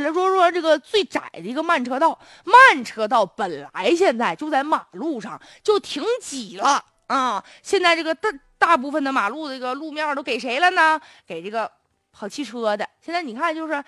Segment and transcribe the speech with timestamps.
[0.00, 2.18] 来说说这个最窄的一个慢车道。
[2.44, 8.28] 慢车道本来现在就在马路上就挺挤了啊，现在这个大
[8.58, 11.00] 大部分的马路这个路面都给谁了呢？
[11.26, 11.70] 给这个
[12.12, 12.88] 跑汽车的。
[13.00, 13.84] 现在你看就是。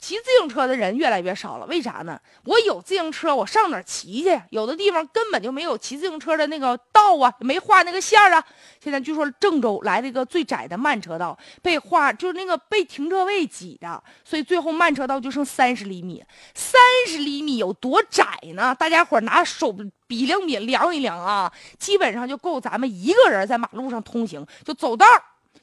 [0.00, 2.18] 骑自行车的人越来越少了，为啥呢？
[2.44, 4.40] 我有自行车，我上哪骑去？
[4.48, 8.42] 有的地方根本就没有骑自行车的那个道啊，没画那个线啊。
[8.82, 16.24] 现在据说郑州来了一个最窄的慢车道，被画就是那个被停车位挤的，所以最后慢车道就剩三十厘米。
[16.54, 18.74] 三十厘米有多窄呢？
[18.74, 19.70] 大家伙拿手
[20.06, 25.06] 比量比量一量啊，基本上就够咱们一个人在马路上通行，就走道。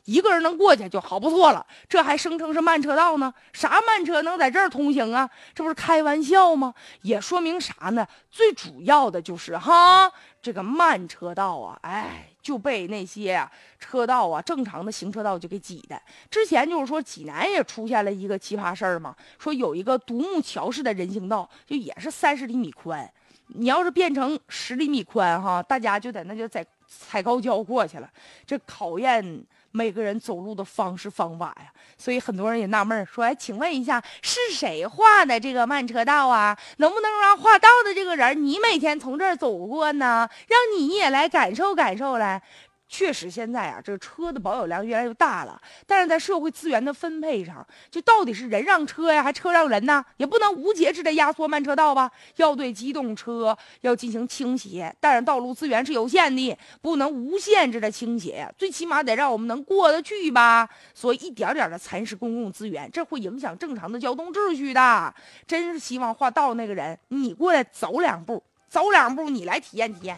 [0.06, 3.34] 一个人能过去就好不错了，这还声称是慢车道呢？
[3.52, 5.30] 啥慢车能在这儿通行啊？
[5.54, 6.74] 这不是开玩笑吗？
[7.02, 8.08] 也说明啥呢？
[8.32, 10.10] 最主要的就是哈，
[10.42, 13.46] 这个慢车道啊，哎，就被那些
[13.80, 16.02] 车道啊，正常的行车道就给挤的。
[16.32, 23.12] 之前就是说济南也出现了一个奇葩事儿嘛，说有一个独木桥式的人行道，就也是三十厘米宽，
[23.48, 28.10] 你要是变成十厘米宽哈，大家就在那就在踩高跷过去了，
[28.46, 29.46] 这考验。
[29.72, 36.58] 每个人走路的方式方法呀，所以很多人也纳闷说：“哎，请问一下，是谁画的这个慢车道啊？
[36.78, 40.28] 能不能让画道的这个人，你每天从这儿走过呢？
[40.48, 42.42] 让你也来感受感受来。”
[42.90, 50.04] 确实，现在啊，这个车的保有量越来越大了，但是在社会资源的分配上，就到底是人让车呀，还车让人呢？
[50.16, 52.10] 也不能无节制的压缩慢车道吧？
[52.38, 60.68] 要对机动车要进行倾斜，但是道路资源是有限的，不能无限制的倾斜，最起码得让我们能过得去吧？
[60.94, 65.14] 所以一点点的蚕食公共资源，这会影响正常的交通秩序的。
[65.46, 70.18] 真是希望画道那个人，你过来走两步，走两步，你来体验体验。